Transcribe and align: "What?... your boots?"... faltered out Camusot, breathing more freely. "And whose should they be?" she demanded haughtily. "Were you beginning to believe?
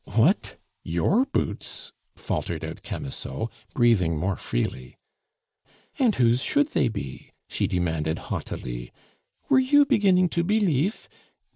"What?... 0.15 0.57
your 0.83 1.25
boots?"... 1.27 1.93
faltered 2.15 2.65
out 2.65 2.81
Camusot, 2.81 3.51
breathing 3.75 4.17
more 4.17 4.35
freely. 4.35 4.97
"And 5.99 6.15
whose 6.15 6.41
should 6.41 6.69
they 6.69 6.87
be?" 6.87 7.33
she 7.47 7.67
demanded 7.67 8.17
haughtily. 8.17 8.91
"Were 9.47 9.59
you 9.59 9.85
beginning 9.85 10.29
to 10.29 10.43
believe? 10.43 11.07